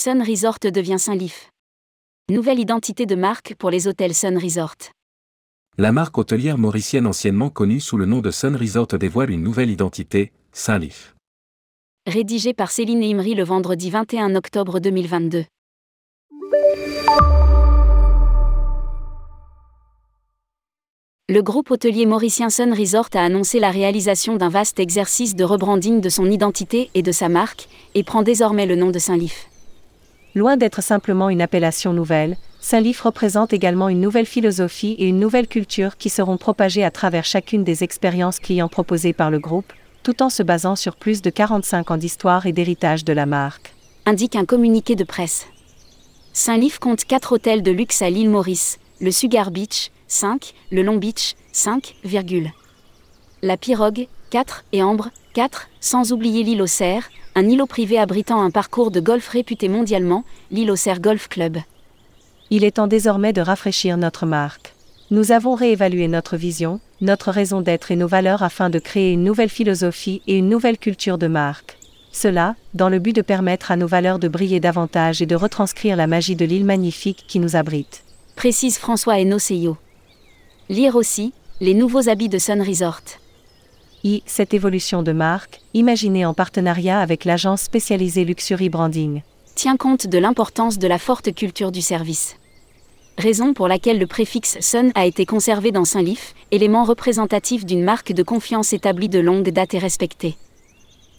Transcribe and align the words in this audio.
Sun 0.00 0.22
Resort 0.22 0.60
devient 0.72 1.00
Saint-Lif. 1.00 1.50
Nouvelle 2.30 2.60
identité 2.60 3.04
de 3.04 3.16
marque 3.16 3.56
pour 3.58 3.68
les 3.68 3.88
hôtels 3.88 4.14
Sun 4.14 4.38
Resort. 4.38 4.76
La 5.76 5.90
marque 5.90 6.16
hôtelière 6.18 6.56
mauricienne 6.56 7.04
anciennement 7.04 7.50
connue 7.50 7.80
sous 7.80 7.96
le 7.96 8.06
nom 8.06 8.20
de 8.20 8.30
Sun 8.30 8.54
Resort 8.54 8.86
dévoile 8.96 9.30
une 9.32 9.42
nouvelle 9.42 9.70
identité, 9.70 10.30
Saint-Lif. 10.52 11.16
Rédigé 12.06 12.54
par 12.54 12.70
Céline 12.70 13.02
Imri 13.02 13.34
le 13.34 13.42
vendredi 13.42 13.90
21 13.90 14.36
octobre 14.36 14.78
2022. 14.78 15.46
Le 21.28 21.40
groupe 21.40 21.72
hôtelier 21.72 22.06
mauricien 22.06 22.50
Sun 22.50 22.72
Resort 22.72 23.08
a 23.14 23.24
annoncé 23.24 23.58
la 23.58 23.72
réalisation 23.72 24.36
d'un 24.36 24.48
vaste 24.48 24.78
exercice 24.78 25.34
de 25.34 25.42
rebranding 25.42 26.00
de 26.00 26.08
son 26.08 26.30
identité 26.30 26.88
et 26.94 27.02
de 27.02 27.10
sa 27.10 27.28
marque, 27.28 27.68
et 27.96 28.04
prend 28.04 28.22
désormais 28.22 28.66
le 28.66 28.76
nom 28.76 28.92
de 28.92 29.00
Saint-Lif. 29.00 29.48
Loin 30.34 30.56
d'être 30.56 30.82
simplement 30.82 31.30
une 31.30 31.40
appellation 31.40 31.92
nouvelle, 31.92 32.36
Saint-Lif 32.60 33.00
représente 33.00 33.52
également 33.52 33.88
une 33.88 34.00
nouvelle 34.00 34.26
philosophie 34.26 34.94
et 34.98 35.06
une 35.06 35.18
nouvelle 35.18 35.48
culture 35.48 35.96
qui 35.96 36.10
seront 36.10 36.36
propagées 36.36 36.84
à 36.84 36.90
travers 36.90 37.24
chacune 37.24 37.64
des 37.64 37.82
expériences 37.82 38.38
clients 38.38 38.68
proposées 38.68 39.12
par 39.12 39.30
le 39.30 39.38
groupe, 39.38 39.72
tout 40.02 40.22
en 40.22 40.28
se 40.28 40.42
basant 40.42 40.76
sur 40.76 40.96
plus 40.96 41.22
de 41.22 41.30
45 41.30 41.90
ans 41.90 41.96
d'histoire 41.96 42.46
et 42.46 42.52
d'héritage 42.52 43.04
de 43.04 43.12
la 43.12 43.26
marque. 43.26 43.74
Indique 44.06 44.36
un 44.36 44.44
communiqué 44.44 44.96
de 44.96 45.04
presse. 45.04 45.46
Saint-Lif 46.32 46.78
compte 46.78 47.04
4 47.04 47.32
hôtels 47.32 47.62
de 47.62 47.70
luxe 47.70 48.02
à 48.02 48.10
l'île 48.10 48.30
Maurice, 48.30 48.78
le 49.00 49.10
Sugar 49.10 49.50
Beach, 49.50 49.90
5, 50.08 50.54
le 50.70 50.82
Long 50.82 50.96
Beach, 50.96 51.36
5, 51.52 51.96
virgule. 52.04 52.52
La 53.42 53.56
Pirogue, 53.56 54.08
4, 54.30 54.64
et 54.72 54.82
Ambre, 54.82 55.10
4, 55.38 55.68
sans 55.78 56.10
oublier 56.10 56.42
l'île 56.42 56.60
aux 56.62 56.66
Cerfs, 56.66 57.12
un 57.36 57.48
îlot 57.48 57.66
privé 57.66 57.96
abritant 57.96 58.42
un 58.42 58.50
parcours 58.50 58.90
de 58.90 58.98
golf 58.98 59.28
réputé 59.28 59.68
mondialement, 59.68 60.24
l'île 60.50 60.68
aux 60.68 60.74
Cerfs 60.74 61.00
Golf 61.00 61.28
Club. 61.28 61.58
Il 62.50 62.64
est 62.64 62.72
temps 62.72 62.88
désormais 62.88 63.32
de 63.32 63.40
rafraîchir 63.40 63.96
notre 63.98 64.26
marque. 64.26 64.74
Nous 65.12 65.30
avons 65.30 65.54
réévalué 65.54 66.08
notre 66.08 66.36
vision, 66.36 66.80
notre 67.00 67.30
raison 67.30 67.60
d'être 67.60 67.92
et 67.92 67.94
nos 67.94 68.08
valeurs 68.08 68.42
afin 68.42 68.68
de 68.68 68.80
créer 68.80 69.12
une 69.12 69.22
nouvelle 69.22 69.48
philosophie 69.48 70.22
et 70.26 70.38
une 70.38 70.48
nouvelle 70.48 70.76
culture 70.76 71.18
de 71.18 71.28
marque. 71.28 71.78
Cela, 72.10 72.56
dans 72.74 72.88
le 72.88 72.98
but 72.98 73.14
de 73.14 73.22
permettre 73.22 73.70
à 73.70 73.76
nos 73.76 73.86
valeurs 73.86 74.18
de 74.18 74.26
briller 74.26 74.58
davantage 74.58 75.22
et 75.22 75.26
de 75.26 75.36
retranscrire 75.36 75.94
la 75.94 76.08
magie 76.08 76.34
de 76.34 76.44
l'île 76.44 76.64
magnifique 76.64 77.26
qui 77.28 77.38
nous 77.38 77.54
abrite. 77.54 78.02
Précise 78.34 78.76
François 78.76 79.20
Enoseyo. 79.20 79.76
Lire 80.68 80.96
aussi, 80.96 81.32
les 81.60 81.74
nouveaux 81.74 82.08
habits 82.08 82.28
de 82.28 82.38
Sun 82.38 82.60
Resort. 82.60 83.02
I. 84.04 84.22
Cette 84.26 84.54
évolution 84.54 85.02
de 85.02 85.12
marque, 85.12 85.60
imaginée 85.74 86.24
en 86.24 86.32
partenariat 86.32 87.00
avec 87.00 87.24
l'agence 87.24 87.62
spécialisée 87.62 88.24
Luxury 88.24 88.68
Branding. 88.68 89.22
Tient 89.56 89.76
compte 89.76 90.06
de 90.06 90.18
l'importance 90.18 90.78
de 90.78 90.86
la 90.86 90.98
forte 90.98 91.34
culture 91.34 91.72
du 91.72 91.82
service. 91.82 92.36
Raison 93.16 93.54
pour 93.54 93.66
laquelle 93.66 93.98
le 93.98 94.06
préfixe 94.06 94.58
Sun 94.60 94.92
a 94.94 95.04
été 95.04 95.26
conservé 95.26 95.72
dans 95.72 95.84
Saint-Lif, 95.84 96.34
élément 96.52 96.84
représentatif 96.84 97.66
d'une 97.66 97.82
marque 97.82 98.12
de 98.12 98.22
confiance 98.22 98.72
établie 98.72 99.08
de 99.08 99.18
longue 99.18 99.50
date 99.50 99.74
et 99.74 99.78
respectée. 99.78 100.36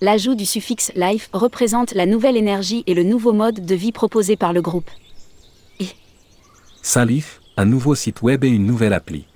L'ajout 0.00 0.34
du 0.34 0.46
suffixe 0.46 0.90
life 0.96 1.28
représente 1.34 1.92
la 1.92 2.06
nouvelle 2.06 2.38
énergie 2.38 2.84
et 2.86 2.94
le 2.94 3.02
nouveau 3.02 3.34
mode 3.34 3.66
de 3.66 3.74
vie 3.74 3.92
proposé 3.92 4.36
par 4.36 4.54
le 4.54 4.62
groupe. 4.62 4.90
I. 5.78 5.90
Saint-Lif, 6.80 7.42
un 7.58 7.66
nouveau 7.66 7.94
site 7.94 8.22
web 8.22 8.44
et 8.44 8.48
une 8.48 8.64
nouvelle 8.64 8.94
appli. 8.94 9.26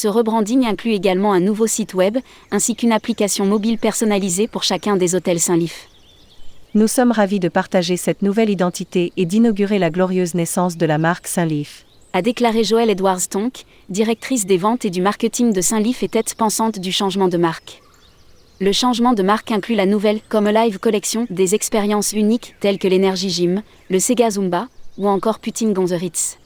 Ce 0.00 0.06
rebranding 0.06 0.64
inclut 0.64 0.92
également 0.92 1.32
un 1.32 1.40
nouveau 1.40 1.66
site 1.66 1.92
web, 1.92 2.18
ainsi 2.52 2.76
qu'une 2.76 2.92
application 2.92 3.46
mobile 3.46 3.78
personnalisée 3.78 4.46
pour 4.46 4.62
chacun 4.62 4.94
des 4.94 5.16
hôtels 5.16 5.40
Saint-Lif. 5.40 5.88
Nous 6.76 6.86
sommes 6.86 7.10
ravis 7.10 7.40
de 7.40 7.48
partager 7.48 7.96
cette 7.96 8.22
nouvelle 8.22 8.48
identité 8.48 9.12
et 9.16 9.26
d'inaugurer 9.26 9.80
la 9.80 9.90
glorieuse 9.90 10.34
naissance 10.34 10.76
de 10.76 10.86
la 10.86 10.98
marque 10.98 11.26
Saint-Lif. 11.26 11.84
A 12.12 12.22
déclaré 12.22 12.62
Joël 12.62 12.90
Edwards 12.90 13.28
Tonk, 13.28 13.64
directrice 13.88 14.46
des 14.46 14.56
ventes 14.56 14.84
et 14.84 14.90
du 14.90 15.02
marketing 15.02 15.52
de 15.52 15.60
Saint-Lif 15.60 16.04
et 16.04 16.08
tête 16.08 16.36
pensante 16.36 16.78
du 16.78 16.92
changement 16.92 17.26
de 17.26 17.36
marque. 17.36 17.82
Le 18.60 18.70
changement 18.70 19.14
de 19.14 19.24
marque 19.24 19.50
inclut 19.50 19.74
la 19.74 19.86
nouvelle 19.86 20.20
Comme 20.28 20.48
Live 20.48 20.78
collection 20.78 21.26
des 21.28 21.56
expériences 21.56 22.12
uniques 22.12 22.54
telles 22.60 22.78
que 22.78 22.86
l'Energy 22.86 23.30
Gym, 23.30 23.62
le 23.90 23.98
Sega 23.98 24.30
Zumba 24.30 24.68
ou 24.96 25.08
encore 25.08 25.40
Putin 25.40 25.72
Gonzeritz. 25.72 26.38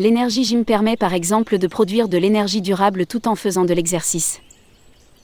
L'énergie 0.00 0.44
gym 0.44 0.64
permet 0.64 0.96
par 0.96 1.12
exemple 1.12 1.58
de 1.58 1.66
produire 1.66 2.08
de 2.08 2.16
l'énergie 2.16 2.62
durable 2.62 3.04
tout 3.04 3.28
en 3.28 3.34
faisant 3.34 3.66
de 3.66 3.74
l'exercice. 3.74 4.40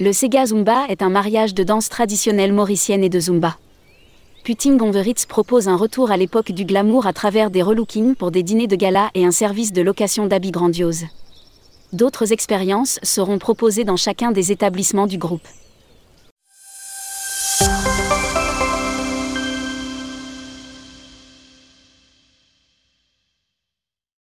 Le 0.01 0.13
Sega 0.13 0.45
Zumba 0.45 0.85
est 0.91 1.01
un 1.01 1.09
mariage 1.09 1.55
de 1.55 1.65
danse 1.65 1.89
traditionnelle 1.89 2.53
mauricienne 2.53 3.03
et 3.03 3.09
de 3.09 3.19
Zumba. 3.19 3.57
Putin 4.45 4.77
Gonveritz 4.77 5.25
propose 5.25 5.67
un 5.69 5.77
retour 5.77 6.11
à 6.11 6.19
l'époque 6.19 6.53
du 6.53 6.67
glamour 6.67 7.07
à 7.07 7.15
travers 7.15 7.51
des 7.51 7.63
relookings 7.63 8.15
pour 8.17 8.31
des 8.31 8.43
dîners 8.43 8.67
de 8.67 8.77
gala 8.77 9.09
et 9.15 9.25
un 9.25 9.31
service 9.31 9.73
de 9.73 9.81
location 9.81 10.27
d'habits 10.27 10.51
grandioses. 10.51 11.07
D'autres 11.95 12.35
expériences 12.35 12.99
seront 13.03 13.39
proposées 13.39 13.85
dans 13.85 13.97
chacun 13.97 14.31
des 14.31 14.53
établissements 14.53 15.07
du 15.07 15.17
groupe. 15.17 15.49